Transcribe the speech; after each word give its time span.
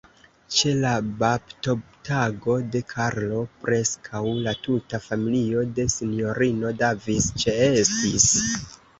Ĉe 0.57 0.71
la 0.83 0.91
baptotago 1.17 2.55
de 2.75 2.79
Karlo, 2.93 3.41
preskaŭ 3.65 4.21
la 4.47 4.53
tuta 4.67 5.01
familio 5.09 5.65
de 5.81 5.85
Sinjorino 5.97 6.71
Davis 6.79 7.29
ĉeestis. 7.45 8.27